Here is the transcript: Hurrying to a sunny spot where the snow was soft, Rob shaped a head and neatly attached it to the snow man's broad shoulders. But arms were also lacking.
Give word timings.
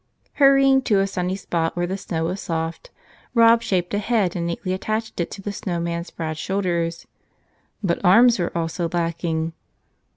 Hurrying 0.41 0.81
to 0.89 0.99
a 0.99 1.05
sunny 1.05 1.35
spot 1.35 1.75
where 1.75 1.85
the 1.85 1.95
snow 1.95 2.23
was 2.23 2.41
soft, 2.41 2.89
Rob 3.35 3.61
shaped 3.61 3.93
a 3.93 3.99
head 3.99 4.35
and 4.35 4.47
neatly 4.47 4.73
attached 4.73 5.19
it 5.19 5.29
to 5.29 5.43
the 5.43 5.51
snow 5.53 5.79
man's 5.79 6.09
broad 6.09 6.39
shoulders. 6.39 7.05
But 7.83 8.03
arms 8.03 8.39
were 8.39 8.51
also 8.57 8.89
lacking. 8.91 9.53